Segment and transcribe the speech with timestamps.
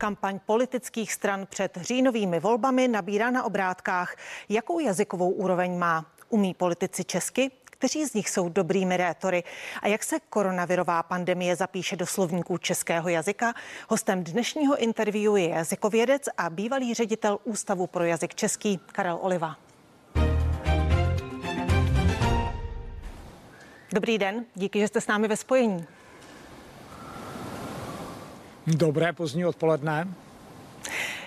[0.00, 4.16] Kampaň politických stran před říjnovými volbami nabírá na obrátkách.
[4.48, 6.06] Jakou jazykovou úroveň má?
[6.28, 7.50] Umí politici česky?
[7.64, 9.44] Kteří z nich jsou dobrými rétory?
[9.82, 13.54] A jak se koronavirová pandemie zapíše do slovníků českého jazyka?
[13.88, 19.56] Hostem dnešního interview je jazykovědec a bývalý ředitel Ústavu pro jazyk český Karel Oliva.
[23.92, 25.86] Dobrý den, díky, že jste s námi ve spojení.
[28.66, 30.08] Dobré pozdní odpoledne.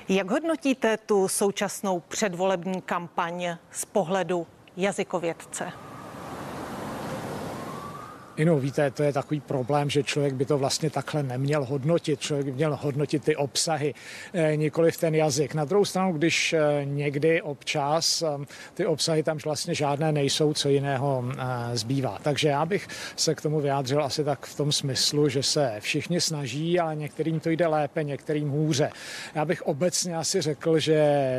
[0.10, 4.48] Jak hodnotíte tu současnou předvolební kampaň z pohledu
[4.78, 5.72] jazykovědce?
[8.38, 12.20] Inu, víte, to je takový problém, že člověk by to vlastně takhle neměl hodnotit.
[12.20, 13.94] Člověk by měl hodnotit ty obsahy,
[14.34, 15.54] eh, nikoli v ten jazyk.
[15.54, 20.70] Na druhou stranu, když eh, někdy občas eh, ty obsahy tam vlastně žádné nejsou, co
[20.70, 21.23] jiného
[21.73, 22.20] zbývá.
[22.23, 26.22] Takže já bych se k tomu vyjádřil asi tak v tom smyslu, že se všichni
[26.22, 28.89] snaží, ale některým to jde lépe, některým hůře.
[29.36, 30.98] Já bych obecně asi řekl, že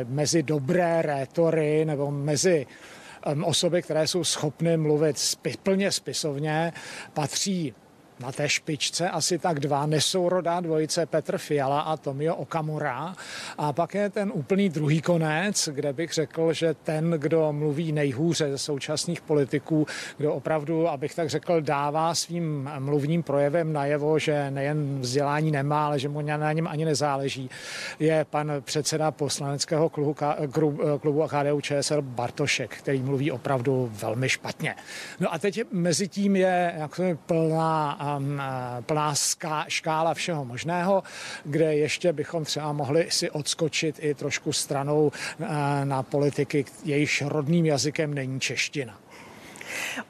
[0.09, 2.67] mezi dobré rétory nebo mezi
[3.43, 6.73] osoby, které jsou schopny mluvit plně spisovně,
[7.13, 7.73] patří
[8.19, 13.15] na té špičce asi tak dva nesourodá dvojice Petr Fiala a Tomio Okamura.
[13.57, 18.51] A pak je ten úplný druhý konec, kde bych řekl, že ten, kdo mluví nejhůře
[18.51, 24.99] ze současných politiků, kdo opravdu, abych tak řekl, dává svým mluvním projevem najevo, že nejen
[25.01, 27.49] vzdělání nemá, ale že mu na něm ani nezáleží,
[27.99, 30.15] je pan předseda poslaneckého klubu,
[31.01, 34.75] klubu KDU ČSL Bartošek, který mluví opravdu velmi špatně.
[35.19, 38.41] No a teď mezi tím je jak plná Um,
[38.85, 39.13] plná
[39.67, 41.03] škála všeho možného,
[41.43, 45.47] kde ještě bychom třeba mohli si odskočit i trošku stranou uh,
[45.83, 48.99] na politiky, jejichž rodným jazykem není čeština.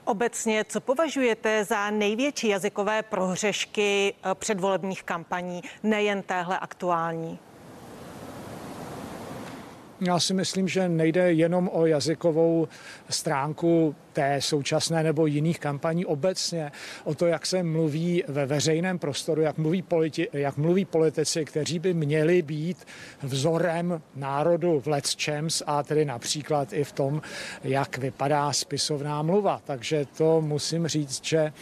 [0.05, 7.39] Obecně, co považujete za největší jazykové prohřešky uh, předvolebních kampaní, nejen téhle aktuální?
[10.01, 12.67] Já si myslím, že nejde jenom o jazykovou
[13.09, 16.72] stránku té současné nebo jiných kampaní obecně,
[17.03, 21.79] o to, jak se mluví ve veřejném prostoru, jak mluví, politi- jak mluví politici, kteří
[21.79, 22.78] by měli být
[23.23, 27.22] vzorem národu v Let's Champs a tedy například i v tom,
[27.63, 29.61] jak vypadá spisovná mluva.
[29.66, 31.53] Takže to musím říct, že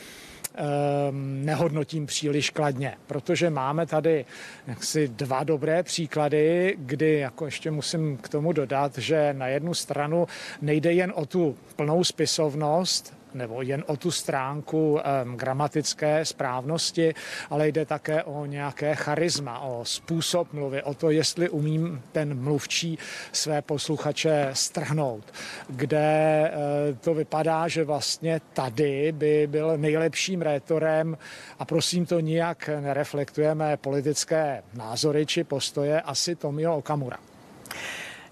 [1.11, 4.25] nehodnotím příliš kladně, protože máme tady
[4.67, 10.27] jaksi dva dobré příklady, kdy jako ještě musím k tomu dodat, že na jednu stranu
[10.61, 14.99] nejde jen o tu plnou spisovnost, nebo jen o tu stránku
[15.35, 17.13] gramatické správnosti,
[17.49, 22.97] ale jde také o nějaké charisma, o způsob mluvy, o to, jestli umím ten mluvčí
[23.31, 25.23] své posluchače strhnout,
[25.69, 31.17] kde uh, to vypadá, že vlastně tady by byl nejlepším rétorem
[31.59, 37.17] a prosím to nijak nereflektujeme politické názory či postoje asi Tomio Okamura.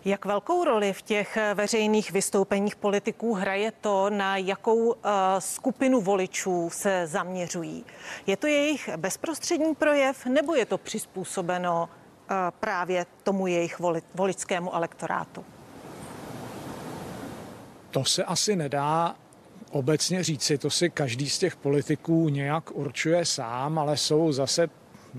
[0.05, 4.93] Jak velkou roli v těch veřejných vystoupeních politiků hraje to, na jakou uh,
[5.39, 7.85] skupinu voličů se zaměřují?
[8.27, 14.75] Je to jejich bezprostřední projev nebo je to přizpůsobeno uh, právě tomu jejich voli, voličskému
[14.75, 15.45] elektorátu?
[17.91, 19.15] To se asi nedá
[19.71, 24.69] obecně říci, to si každý z těch politiků nějak určuje sám, ale jsou zase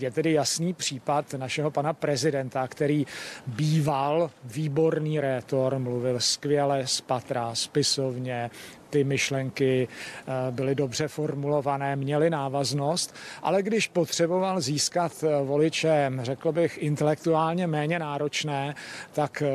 [0.00, 3.06] je tedy jasný případ našeho pana prezidenta, který
[3.46, 8.50] býval výborný rétor, mluvil skvěle z patra, spisovně,
[8.92, 16.52] ty myšlenky eh, byly dobře formulované, měly návaznost, ale když potřeboval získat eh, voliče, řekl
[16.52, 18.74] bych, intelektuálně méně náročné,
[19.12, 19.48] tak eh,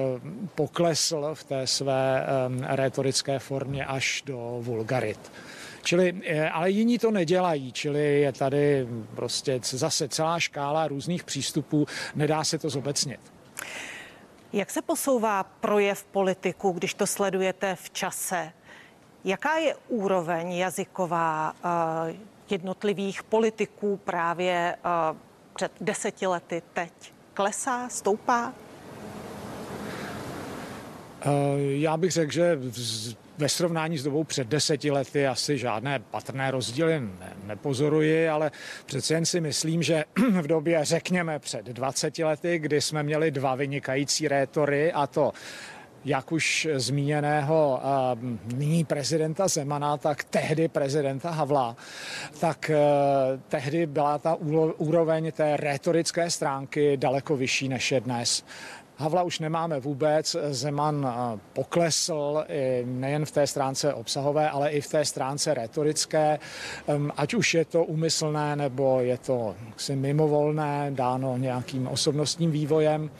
[0.55, 2.25] poklesl v té své
[2.67, 5.31] rétorické formě až do vulgarit.
[5.87, 11.85] Čili, eh, ale jiní to nedělají, čili je tady prostě zase celá škála různých přístupů,
[12.15, 13.19] nedá se to zobecnit.
[14.53, 18.51] Jak se posouvá projev politiku, když to sledujete v čase?
[19.23, 22.15] Jaká je úroveň jazyková uh,
[22.49, 25.17] jednotlivých politiků právě uh,
[25.55, 26.91] před deseti lety teď?
[27.33, 28.53] Klesá, stoupá?
[31.57, 32.57] Já bych řekl, že
[33.37, 38.51] ve srovnání s dobou před deseti lety asi žádné patrné rozdíly ne, nepozoruji, ale
[38.85, 40.03] přece jen si myslím, že
[40.41, 45.31] v době, řekněme, před 20 lety, kdy jsme měli dva vynikající rétory a to
[46.05, 51.75] jak už zmíněného uh, nyní prezidenta Zemana, tak tehdy prezidenta Havla,
[52.39, 54.35] tak uh, tehdy byla ta
[54.77, 58.43] úroveň té rétorické stránky daleko vyšší než je dnes.
[58.99, 60.35] Havla už nemáme vůbec.
[60.49, 61.07] Zeman
[61.53, 62.45] poklesl
[62.85, 66.39] nejen v té stránce obsahové, ale i v té stránce retorické.
[67.17, 73.11] Ať už je to umyslné nebo je to si mimovolné, dáno nějakým osobnostním vývojem.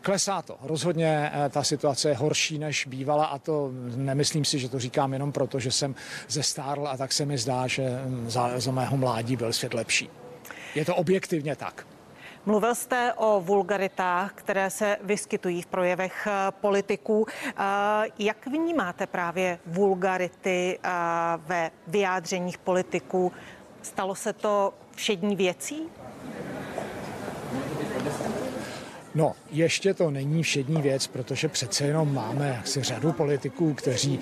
[0.00, 0.56] Klesá to.
[0.62, 5.32] Rozhodně ta situace je horší, než bývala a to nemyslím si, že to říkám jenom
[5.32, 5.94] proto, že jsem
[6.28, 10.08] zestárl a tak se mi zdá, že za, za mého mládí byl svět lepší.
[10.74, 11.86] Je to objektivně tak.
[12.46, 17.26] Mluvil jste o vulgaritách, které se vyskytují v projevech eh, politiků.
[17.28, 17.62] Eh,
[18.18, 20.90] jak vnímáte právě vulgarity eh,
[21.36, 23.32] ve vyjádřeních politiků?
[23.82, 25.82] Stalo se to všední věcí?
[29.14, 34.20] No, ještě to není všední věc, protože přece jenom máme jaksi řadu politiků, kteří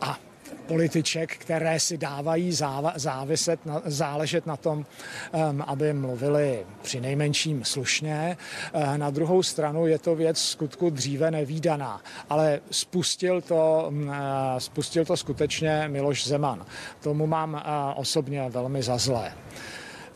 [0.00, 0.18] a
[0.66, 2.52] političek, které si dávají
[2.96, 8.36] záviset na, záležet na tom, um, aby mluvili při nejmenším slušně.
[8.72, 12.00] Uh, na druhou stranu je to věc skutku dříve nevýdaná,
[12.30, 14.12] ale spustil to, uh,
[14.58, 16.66] spustil to skutečně Miloš Zeman.
[17.00, 17.60] Tomu mám uh,
[18.00, 19.32] osobně velmi za zlé.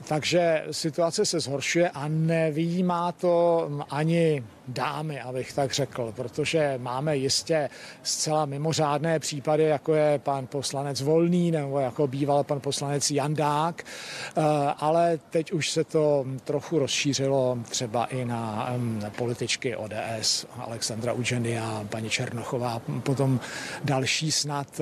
[0.08, 7.70] Takže situace se zhoršuje a nevýjímá to ani dámy, abych tak řekl, protože máme jistě
[8.02, 14.42] zcela mimořádné případy, jako je pan poslanec Volný nebo jako býval pan poslanec Jandák, eh,
[14.78, 18.68] ale teď už se to trochu rozšířilo třeba i na
[19.16, 23.40] političky ODS, Alexandra Udženy a paní Černochová, potom
[23.84, 24.80] další snad,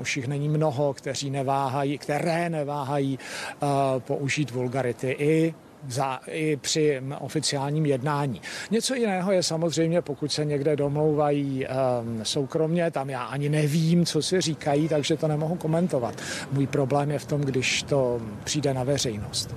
[0.00, 3.66] už jich není mnoho, kteří neváhají, které neváhají eh,
[3.98, 5.54] použít vulgarity i
[5.88, 8.40] za, i při oficiálním jednání.
[8.70, 14.22] Něco jiného je samozřejmě, pokud se někde domlouvají um, soukromně, tam já ani nevím, co
[14.22, 16.14] si říkají, takže to nemohu komentovat.
[16.52, 19.54] Můj problém je v tom, když to přijde na veřejnost.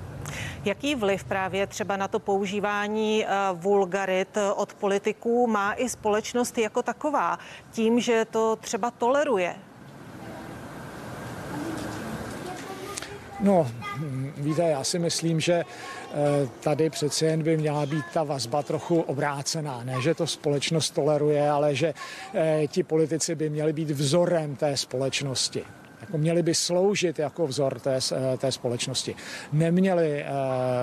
[0.66, 6.84] Jaký vliv právě třeba na to používání uh, vulgarit od politiků má i společnost jako
[6.84, 7.40] taková,
[7.72, 9.56] tím, že to třeba toleruje?
[13.44, 13.72] No,
[14.38, 16.16] víte, já si myslím, že eh,
[16.60, 19.84] tady přece jen by měla být ta vazba trochu obrácená.
[19.84, 21.94] Ne, že to společnost toleruje, ale že
[22.34, 25.64] eh, ti politici by měli být vzorem té společnosti
[26.12, 29.16] jako měli by sloužit jako vzor té, eh, té společnosti.
[29.54, 30.26] Neměli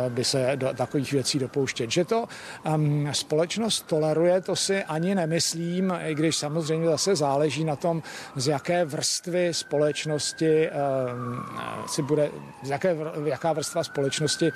[0.09, 1.91] by se do takových věcí dopouštět.
[1.91, 2.29] Že to
[2.75, 8.03] um, společnost toleruje, to si ani nemyslím, i když samozřejmě zase záleží na tom,
[8.37, 11.45] z jaké vrstvy společnosti um,
[11.87, 12.31] si bude,
[12.63, 14.53] z jaké, jaká vrstva společnosti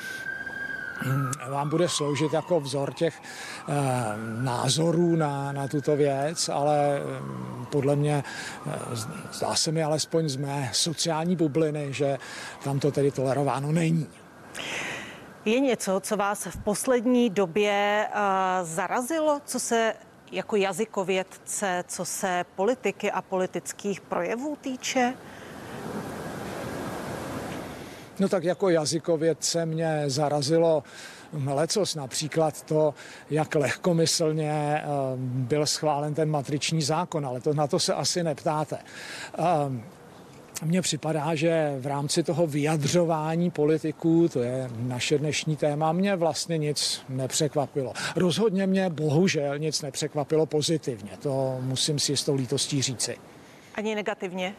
[1.50, 3.22] vám bude sloužit jako vzor těch
[3.68, 3.72] eh,
[4.42, 8.24] názorů na, na tuto věc, ale mm, podle mě
[8.66, 8.70] eh,
[9.32, 12.18] zdá se mi alespoň z mé sociální bubliny, že
[12.64, 14.06] tam to tedy tolerováno není.
[15.44, 18.18] Je něco, co vás v poslední době uh,
[18.66, 19.94] zarazilo, co se
[20.32, 25.14] jako jazykovědce, co se politiky a politických projevů týče?
[28.18, 30.82] No tak jako jazykovědce mě zarazilo
[31.54, 32.94] lecos, například to,
[33.30, 34.84] jak lehkomyslně eh,
[35.16, 38.78] byl schválen ten matriční zákon, ale to, na to se asi neptáte.
[39.38, 39.42] Eh,
[40.64, 46.58] mně připadá, že v rámci toho vyjadřování politiků, to je naše dnešní téma, mě vlastně
[46.58, 47.92] nic nepřekvapilo.
[48.16, 53.16] Rozhodně mě bohužel nic nepřekvapilo pozitivně, to musím si s tou lítostí říci.
[53.74, 54.54] Ani negativně?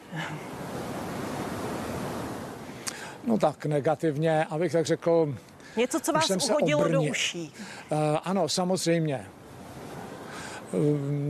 [3.28, 5.36] No tak negativně, abych tak řekl.
[5.78, 7.54] Něco, co vás uhodilo do uší.
[7.92, 9.26] Uh, ano, samozřejmě.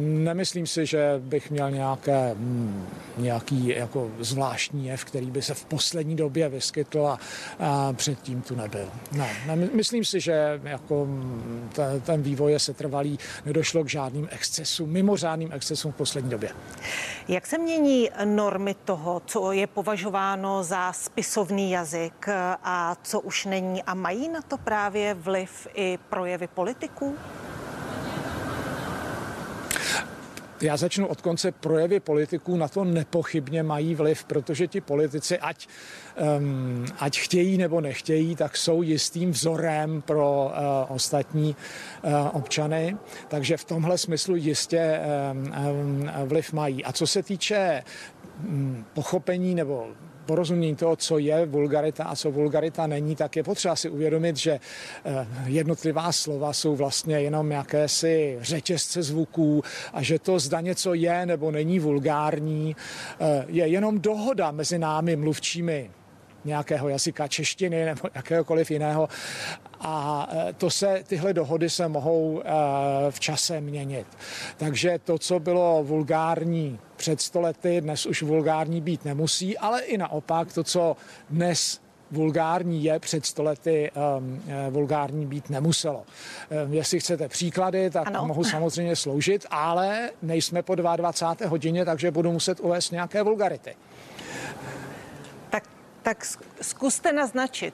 [0.04, 5.66] Nemyslím si, že bych měl nějaké, mm, nějaký jako zvláštní jev, který by se v
[5.66, 7.20] poslední době vyskytl a,
[7.60, 8.90] a předtím tu nebyl.
[9.12, 14.28] Ne, ne, myslím si, že jako mm, ten, ten vývoj je setrvalý, nedošlo k žádným
[14.32, 16.50] excesům, mimořádným excesům v poslední době.
[17.28, 22.30] Jak se mění normy toho, co je považováno za spisovný jazyk
[22.64, 27.16] a co už není a mají na to právě vliv i projevy politiků?
[30.64, 31.52] Já začnu od konce.
[31.52, 35.68] Projevy politiků na to nepochybně mají vliv, protože ti politici, ať,
[36.38, 41.56] um, ať chtějí nebo nechtějí, tak jsou jistým vzorem pro uh, ostatní
[42.04, 42.98] uh, občany.
[43.28, 45.00] Takže v tomhle smyslu jistě
[45.32, 46.84] um, um, vliv mají.
[46.84, 47.84] A co se týče
[48.48, 49.88] um, pochopení nebo
[50.26, 54.60] porozumění toho, co je vulgarita a co vulgarita není, tak je potřeba si uvědomit, že
[55.06, 59.64] eh, jednotlivá slova jsou vlastně jenom jakési řetězce zvuků
[59.94, 62.76] a že to zda něco je nebo není vulgární,
[63.20, 65.90] eh, je jenom dohoda mezi námi mluvčími
[66.46, 69.10] nějakého jazyka češtiny nebo jakéhokoliv jiného.
[69.80, 72.44] A to se, tyhle dohody se mohou
[73.10, 74.08] v čase měnit.
[74.58, 80.54] Takže to, co bylo vulgární před stolety, dnes už vulgární být nemusí, ale i naopak
[80.54, 80.96] to, co
[81.30, 81.84] dnes
[82.14, 86.04] vulgární je, před stolety um, eh, vulgární být nemuselo.
[86.66, 88.26] Um, jestli chcete příklady, tak ano.
[88.26, 91.50] mohu samozřejmě sloužit, ale nejsme po 22.
[91.50, 93.76] hodině, takže budu muset uvést nějaké vulgarity.
[96.04, 96.26] Tak,
[96.62, 97.74] zkuste naznačit.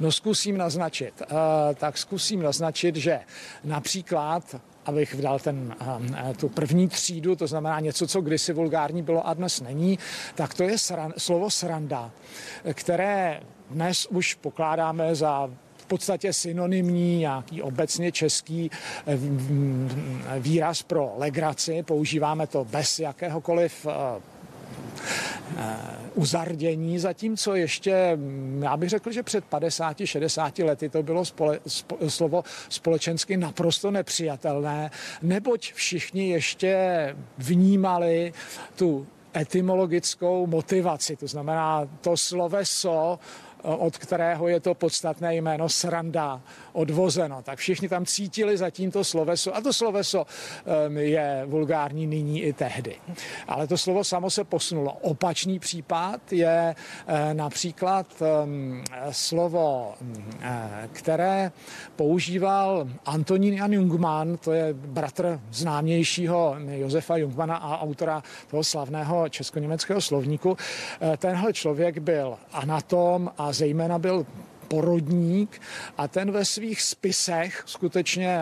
[0.00, 1.22] No zkusím naznačit.
[1.22, 1.36] Uh,
[1.74, 3.20] tak zkusím naznačit, že
[3.64, 5.76] například abych vdal ten,
[6.16, 9.98] eh, tu první třídu, to znamená něco, co kdysi vulgární bylo a dnes není,
[10.34, 12.10] tak to je sran, slovo sranda,
[12.74, 18.70] které dnes už pokládáme za v podstatě synonymní, nějaký obecně český
[19.06, 19.18] eh,
[20.38, 21.82] výraz pro legraci.
[21.82, 24.29] Používáme to bez jakéhokoliv eh, Eh,
[26.14, 31.96] uzardění, zatímco ještě, mm, já bych řekl, že před 50-60 lety to bylo spole, spo,
[32.08, 34.90] slovo společensky naprosto nepřijatelné,
[35.22, 36.76] neboť všichni ještě
[37.38, 38.32] vnímali
[38.76, 43.18] tu etymologickou motivaci, to znamená to sloveso,
[43.62, 46.40] od kterého je to podstatné jméno sranda
[46.72, 47.42] odvozeno.
[47.42, 50.26] Tak všichni tam cítili za tímto sloveso a to sloveso
[50.96, 52.96] je vulgární nyní i tehdy.
[53.48, 54.92] Ale to slovo samo se posunulo.
[54.92, 56.74] Opačný případ je
[57.06, 58.22] eh, například
[59.10, 59.94] slovo,
[60.40, 61.52] eh, které
[61.96, 70.00] používal Antonín Jan Jungmann, to je bratr známějšího Josefa Jungmana a autora toho slavného česko-německého
[70.00, 70.56] slovníku.
[71.00, 74.26] Eh, tenhle člověk byl anatom a zejména byl
[74.70, 75.60] porodník
[75.98, 78.40] a ten ve svých spisech, skutečně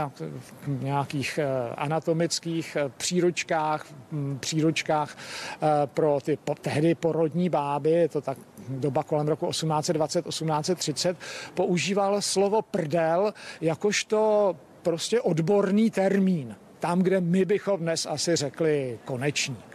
[0.67, 8.09] v nějakých eh, anatomických eh, příručkách, hm, příručkách eh, pro ty tehdy porodní báby, je
[8.09, 8.39] to tak
[8.69, 11.17] doba kolem roku 1820-1830,
[11.55, 16.57] používal slovo prdel jakožto prostě odborný termín.
[16.79, 19.68] Tam, kde my bychom dnes asi řekli konečník.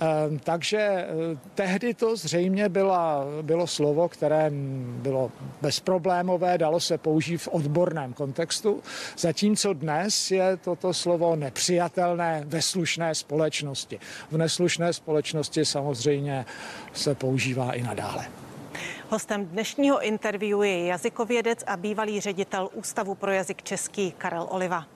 [0.00, 1.06] Ehm, takže eh,
[1.54, 4.50] tehdy to zřejmě byla, bylo slovo, které
[4.86, 5.30] bylo
[5.62, 8.82] bezproblémové, dalo se použít v odborném kontextu,
[9.18, 14.00] zatímco dnes je toto slovo nepřijatelné ve slušné společnosti.
[14.30, 16.46] V neslušné společnosti samozřejmě
[16.92, 18.26] se používá i nadále.
[19.08, 24.93] Hostem dnešního interview je jazykovědec a bývalý ředitel Ústavu pro jazyk český Karel Oliva.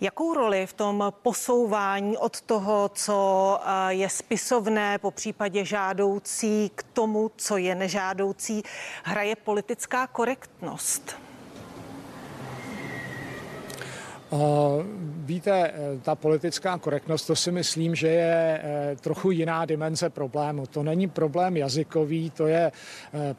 [0.00, 6.82] Jakou roli v tom posouvání od toho, co eh, je spisovné, po případě žádoucí, k
[6.82, 8.62] tomu, co je nežádoucí,
[9.04, 11.16] hraje politická korektnost?
[14.30, 14.40] Uh,
[15.24, 18.60] víte, eh, ta politická korektnost, to si myslím, že je
[19.00, 20.66] trochu jiná dimenze problému.
[20.66, 22.72] To není problém jazykový, to je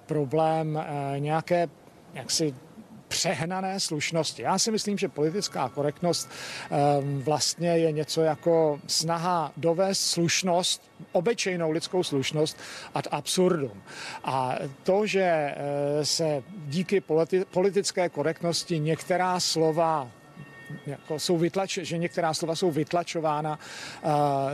[0.05, 0.85] problém
[1.19, 1.69] nějaké
[2.13, 2.55] jaksi
[3.09, 4.41] přehnané slušnosti.
[4.41, 6.29] Já si myslím, že politická korektnost
[6.71, 12.57] ehm, vlastně je něco jako snaha dovést slušnost, obyčejnou lidskou slušnost
[12.93, 13.83] ad absurdum.
[14.23, 20.11] A to, že eh, se díky politi- politické korektnosti některá slova
[20.85, 23.59] jako jsou vytlač, že některá slova jsou vytlačována,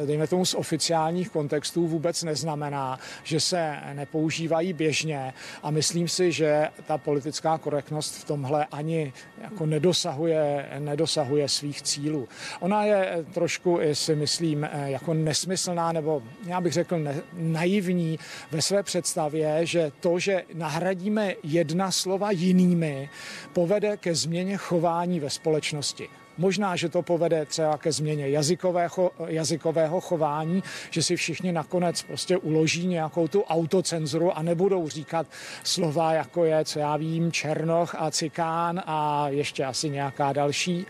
[0.05, 6.67] dejme tomu z oficiálních kontextů, vůbec neznamená, že se nepoužívají běžně a myslím si, že
[6.87, 12.27] ta politická korektnost v tomhle ani jako nedosahuje, nedosahuje svých cílů.
[12.59, 18.19] Ona je trošku, si myslím, jako nesmyslná nebo já bych řekl ne, naivní
[18.51, 23.09] ve své představě, že to, že nahradíme jedna slova jinými,
[23.53, 26.04] povede ke změně chování ve společnosti.
[26.37, 32.37] Možná, že to povede třeba ke změně jazykového, jazykového chování, že si všichni nakonec prostě
[32.37, 35.27] uloží nějakou tu autocenzuru a nebudou říkat
[35.63, 40.85] slova, jako je, co já vím, Černoch a Cikán a ještě asi nějaká další.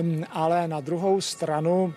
[0.00, 1.94] Um, ale na druhou stranu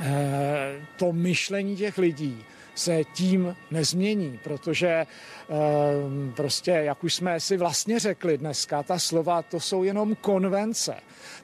[0.00, 2.44] eh, to myšlení těch lidí
[2.78, 5.06] se tím nezmění, protože
[5.48, 10.94] ehm, prostě, jak už jsme si vlastně řekli dneska, ta slova to jsou jenom konvence,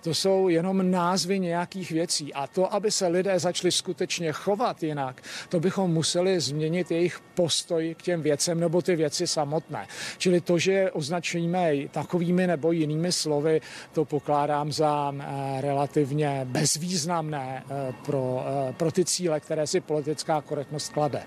[0.03, 5.23] to jsou jenom názvy nějakých věcí a to, aby se lidé začali skutečně chovat jinak,
[5.49, 9.87] to bychom museli změnit jejich postoj k těm věcem nebo ty věci samotné.
[10.19, 13.61] Čili to, že označíme takovými nebo jinými slovy,
[13.93, 20.41] to pokládám za eh, relativně bezvýznamné eh, pro, eh, pro ty cíle, které si politická
[20.41, 21.22] korektnost klade.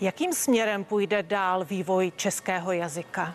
[0.00, 3.34] Jakým směrem půjde dál vývoj českého jazyka?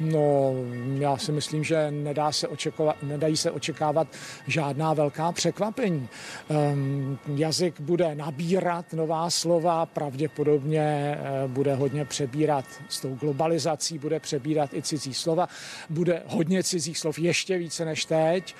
[0.00, 0.52] No,
[0.98, 4.08] já si myslím, že nedá se očekovat, nedají se očekávat
[4.46, 6.08] žádná velká překvapení.
[6.48, 14.20] Um, jazyk bude nabírat nová slova, pravděpodobně uh, bude hodně přebírat s tou globalizací, bude
[14.20, 15.48] přebírat i cizí slova,
[15.90, 18.54] bude hodně cizích slov ještě více než teď,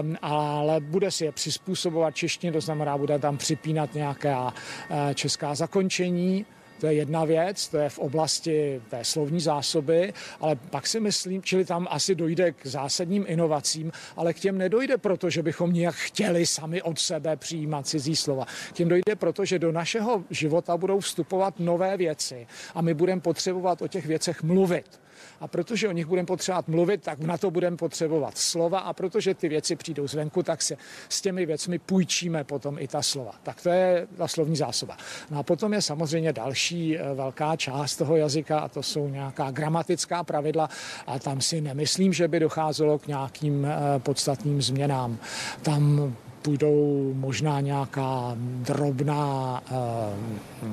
[0.00, 5.54] um, ale bude si je přizpůsobovat češtině, to znamená, bude tam připínat nějaká uh, česká
[5.54, 6.46] zakončení,
[6.82, 11.42] to je jedna věc, to je v oblasti té slovní zásoby, ale pak si myslím,
[11.42, 15.94] čili tam asi dojde k zásadním inovacím, ale k těm nedojde proto, že bychom nějak
[15.94, 18.44] chtěli sami od sebe přijímat cizí slova.
[18.70, 23.20] K těm dojde proto, že do našeho života budou vstupovat nové věci a my budeme
[23.20, 25.01] potřebovat o těch věcech mluvit.
[25.40, 29.34] A protože o nich budeme potřebovat mluvit, tak na to budeme potřebovat slova a protože
[29.34, 30.76] ty věci přijdou zvenku, tak se
[31.08, 33.32] s těmi věcmi půjčíme potom i ta slova.
[33.42, 34.96] Tak to je ta slovní zásoba.
[35.30, 39.50] No a potom je samozřejmě další eh, velká část toho jazyka a to jsou nějaká
[39.50, 40.68] gramatická pravidla
[41.06, 45.18] a tam si nemyslím, že by docházelo k nějakým eh, podstatným změnám.
[45.62, 50.68] Tam půjdou možná nějaká drobná uh,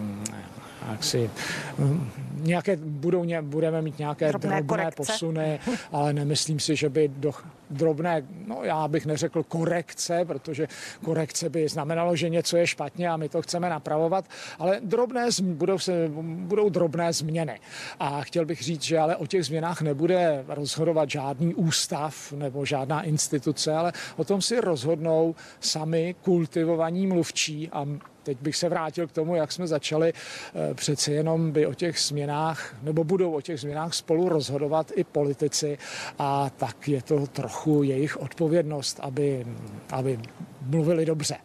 [0.91, 1.29] jaksi,
[1.77, 2.09] mm,
[2.41, 5.59] nějaké, budou, budeme mít nějaké drobné, drobné posuny,
[5.91, 7.31] ale nemyslím si, že by do,
[7.69, 10.67] drobné, no já bych neřekl korekce, protože
[11.03, 14.25] korekce by znamenalo, že něco je špatně a my to chceme napravovat,
[14.59, 17.59] ale drobné, budou, se, budou drobné změny.
[17.99, 23.01] A chtěl bych říct, že ale o těch změnách nebude rozhodovat žádný ústav nebo žádná
[23.01, 27.85] instituce, ale o tom si rozhodnou sami kultivovaní mluvčí a
[28.29, 30.13] Teď bych se vrátil k tomu, jak jsme začali.
[30.13, 35.03] Eh, přeci jenom by o těch změnách, nebo budou o těch změnách spolu rozhodovat i
[35.03, 35.77] politici
[36.19, 39.45] a tak je to trochu jejich odpovědnost, aby,
[39.91, 40.19] aby
[40.61, 41.37] mluvili dobře.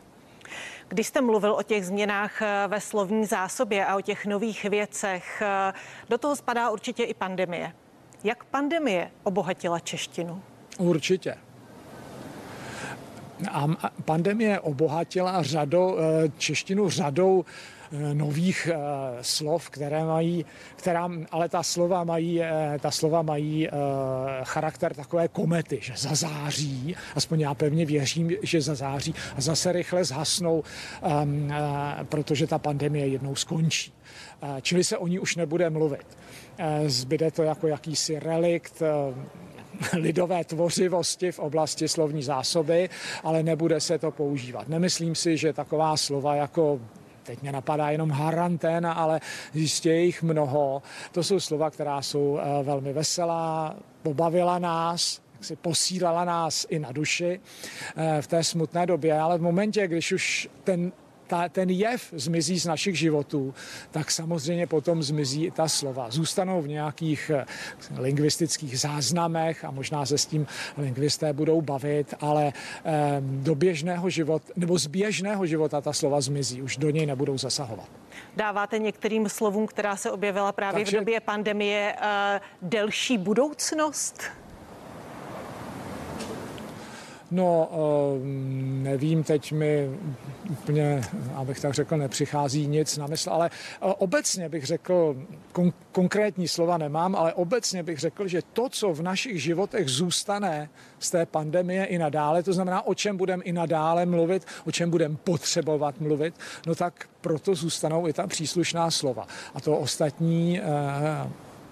[0.88, 5.42] Když jste mluvil o těch změnách eh, ve slovní zásobě a o těch nových věcech,
[5.42, 5.72] eh,
[6.08, 7.72] do toho spadá určitě i pandemie.
[8.24, 10.42] Jak pandemie obohatila češtinu?
[10.78, 11.34] Určitě.
[13.50, 17.44] A pandemie obohatila řadou, eh, češtinu řadou
[17.92, 18.78] eh, nových eh,
[19.20, 20.44] slov, které mají,
[20.76, 22.40] která, ale ta slova mají,
[22.80, 23.68] ta slova mají
[24.42, 30.62] charakter takové komety, že zazáří, aspoň já pevně věřím, že zazáří a zase rychle zhasnou,
[31.02, 31.52] ehm,
[32.08, 33.92] protože ta pandemie jednou skončí.
[34.62, 36.06] Čili se o ní už nebude mluvit.
[36.86, 38.82] Zbyde to jako jakýsi relikt
[39.92, 42.88] lidové tvořivosti v oblasti slovní zásoby,
[43.22, 44.68] ale nebude se to používat.
[44.68, 46.80] Nemyslím si, že taková slova jako
[47.22, 49.20] teď mě napadá jenom haranténa, ale
[49.54, 50.82] jistě je jich mnoho.
[51.12, 56.92] To jsou slova, která jsou eh, velmi veselá, pobavila nás, si posílala nás i na
[56.92, 57.40] duši
[57.96, 60.92] eh, v té smutné době, ale v momentě, když už ten
[61.26, 63.54] ta, ten jev zmizí z našich životů,
[63.90, 66.10] tak samozřejmě potom zmizí i ta slova.
[66.10, 67.46] Zůstanou v nějakých eh,
[67.96, 70.46] lingvistických záznamech a možná se s tím
[70.78, 72.52] lingvisté budou bavit, ale
[72.84, 77.38] eh, do běžného života, nebo z běžného života ta slova zmizí, už do něj nebudou
[77.38, 77.88] zasahovat.
[78.36, 80.96] Dáváte některým slovům, která se objevila právě Takže...
[80.96, 84.22] v době pandemie, eh, delší budoucnost?
[87.30, 89.90] No, ehm, nevím, teď mi
[90.50, 91.02] úplně,
[91.34, 95.16] abych tak řekl, nepřichází nic na mysl, ale e, obecně bych řekl,
[95.52, 100.68] kon- konkrétní slova nemám, ale obecně bych řekl, že to, co v našich životech zůstane
[100.98, 104.90] z té pandemie i nadále, to znamená, o čem budeme i nadále mluvit, o čem
[104.90, 106.34] budeme potřebovat mluvit,
[106.66, 109.26] no tak proto zůstanou i ta příslušná slova.
[109.54, 110.64] A to ostatní eh,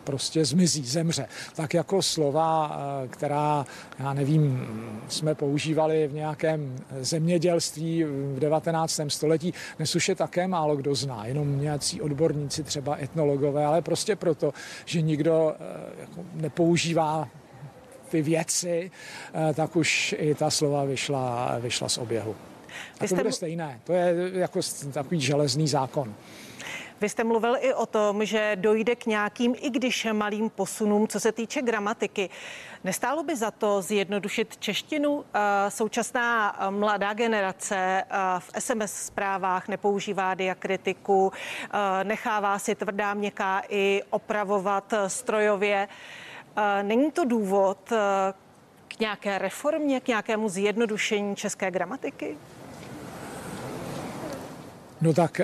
[0.05, 1.27] prostě zmizí, zemře.
[1.55, 3.67] Tak jako slova, eh, která,
[3.99, 4.67] já nevím,
[5.09, 9.11] jsme používali v nějakém zemědělství v 19.
[9.11, 14.17] století, dnes už je také málo kdo zná, jenom nějací odborníci, třeba etnologové, ale prostě
[14.17, 14.53] proto,
[14.85, 17.29] že nikdo eh, jako nepoužívá
[18.09, 18.91] ty věci,
[19.35, 22.37] eh, tak už i ta slova vyšla, vyšla z oběhu.
[23.01, 23.81] A to bude stejné.
[23.85, 24.61] To je jako
[24.93, 26.15] takový železný zákon.
[27.03, 31.21] Vy jste mluvil i o tom, že dojde k nějakým, i když malým posunům, co
[31.21, 32.31] se týče gramatiky.
[32.85, 35.25] Nestálo by za to zjednodušit češtinu?
[35.35, 41.33] Eh, současná eh, mladá generace eh, v SMS zprávách nepoužívá diakritiku,
[42.03, 45.89] nechává si tvrdá měkká i opravovat strojově.
[46.83, 47.79] Není to důvod
[48.89, 52.37] k nějaké reformě, k nějakému zjednodušení české gramatiky?
[55.01, 55.41] No tak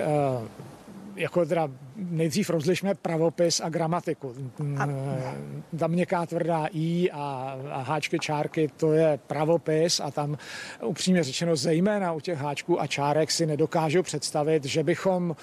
[1.19, 4.35] jako teda nejdřív rozlišme pravopis a gramatiku.
[4.79, 4.89] A...
[5.79, 10.39] Ta měkká tvrdá i a, a háčky čárky, to je pravopis a tam
[10.85, 15.37] upřímně řečeno zejména u těch háčků a čárek si nedokážu představit, že bychom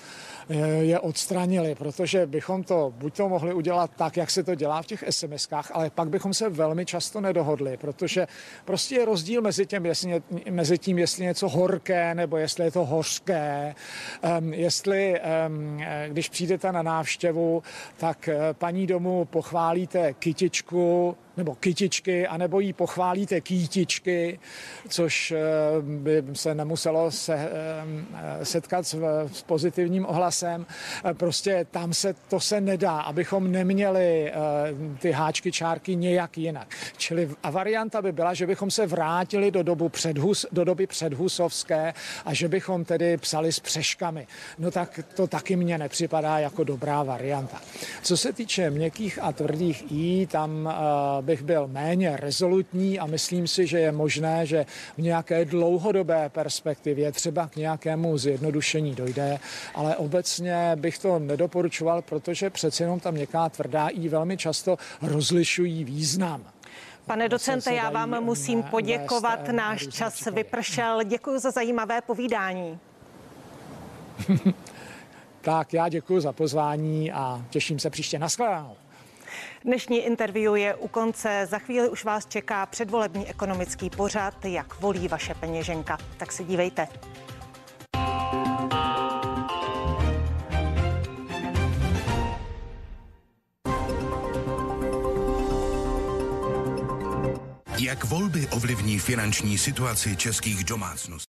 [0.49, 4.81] eh, je odstranili, protože bychom to buď to mohli udělat tak, jak se to dělá
[4.81, 8.27] v těch SMS-kách, ale pak bychom se velmi často nedohodli, protože
[8.65, 12.85] prostě je rozdíl mezi, tím, jestli, mezi tím, jestli něco horké nebo jestli je to
[12.85, 13.75] hořké,
[14.51, 15.64] jestli um,
[16.07, 17.63] když přijdete na návštěvu,
[17.97, 24.39] tak eh, paní domů pochválíte kytičku, nebo kytičky, anebo jí pochválíte kýtičky,
[24.89, 25.37] což eh,
[25.81, 28.95] by se nemuselo se, eh, setkat s,
[29.33, 30.65] s pozitivním ohlasem.
[31.05, 34.31] Eh, prostě tam se to se nedá, abychom neměli
[34.99, 36.67] ty háčky, čárky nějak jinak.
[36.97, 41.93] Čili a varianta by byla, že bychom se vrátili do, dobu předhus, do doby předhusovské
[42.25, 44.27] a že bychom tedy psali s přeškami.
[44.59, 47.61] No tak to taky mně nepřipadá jako dobrá varianta.
[48.03, 50.69] Co se týče měkkých a tvrdých i, tam
[51.25, 54.65] bych byl méně rezolutní a myslím si, že je možné, že
[54.97, 59.39] v nějaké dlouhodobé perspektivě třeba k nějakému zjednodušení dojde,
[59.75, 65.83] ale obecně bych to nedoporučoval, protože přece jenom ta měkká tvrdá i velmi často rozlišují
[65.83, 66.43] význam.
[67.05, 69.47] Pane docente, já vám musím poděkovat.
[69.47, 71.03] Náš čas vypršel.
[71.03, 72.79] Děkuji za zajímavé povídání.
[75.41, 78.19] tak já děkuji za pozvání a těším se příště.
[78.19, 78.75] Naschledanou.
[79.63, 81.47] Dnešní interview je u konce.
[81.49, 85.97] Za chvíli už vás čeká předvolební ekonomický pořad, jak volí vaše peněženka.
[86.17, 86.87] Tak se dívejte.
[97.79, 101.15] Jak volby ovlivní finanční situaci českých domácností?